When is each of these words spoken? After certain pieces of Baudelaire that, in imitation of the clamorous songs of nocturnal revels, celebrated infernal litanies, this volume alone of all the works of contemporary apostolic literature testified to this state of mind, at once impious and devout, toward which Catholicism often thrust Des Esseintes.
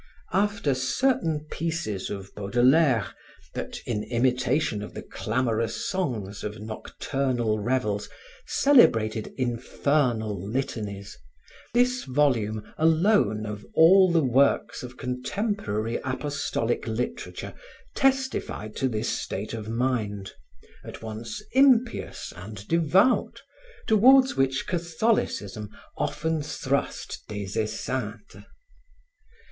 After 0.33 0.73
certain 0.73 1.45
pieces 1.51 2.09
of 2.09 2.33
Baudelaire 2.33 3.13
that, 3.53 3.77
in 3.85 4.03
imitation 4.05 4.81
of 4.81 4.95
the 4.95 5.03
clamorous 5.03 5.75
songs 5.87 6.43
of 6.43 6.57
nocturnal 6.59 7.59
revels, 7.59 8.09
celebrated 8.47 9.31
infernal 9.37 10.35
litanies, 10.43 11.19
this 11.75 12.03
volume 12.05 12.63
alone 12.79 13.45
of 13.45 13.63
all 13.75 14.11
the 14.11 14.23
works 14.23 14.81
of 14.81 14.97
contemporary 14.97 15.97
apostolic 16.03 16.87
literature 16.87 17.53
testified 17.93 18.75
to 18.77 18.87
this 18.89 19.07
state 19.07 19.53
of 19.53 19.69
mind, 19.69 20.31
at 20.83 21.03
once 21.03 21.43
impious 21.51 22.33
and 22.35 22.67
devout, 22.67 23.43
toward 23.85 24.31
which 24.31 24.65
Catholicism 24.65 25.69
often 25.95 26.41
thrust 26.41 27.21
Des 27.27 27.49
Esseintes. 27.61 28.43